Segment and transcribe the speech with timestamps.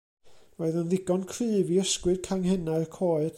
[0.61, 3.29] Roedd yn ddigon cryf i ysgwyd canghennau'r coed.